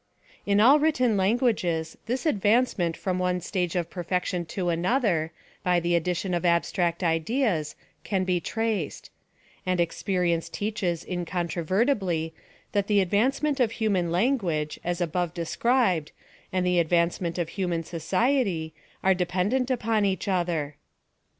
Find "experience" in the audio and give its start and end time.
9.79-10.49